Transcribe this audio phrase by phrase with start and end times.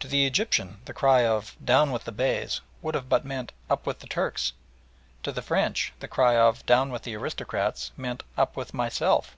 [0.00, 3.86] To the Egyptian the cry of "Down with the Beys!" would but have meant "Up
[3.86, 4.52] with the Turks!"
[5.22, 9.36] To the French the cry of "Down with the aristocrats!" meant "Up with myself!"